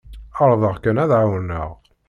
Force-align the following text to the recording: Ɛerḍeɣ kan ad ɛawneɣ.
Ɛerḍeɣ 0.39 0.75
kan 0.83 1.01
ad 1.03 1.11
ɛawneɣ. 1.19 1.69